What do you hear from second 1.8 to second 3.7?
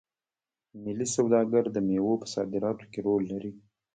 میوو په صادراتو کې رول لري.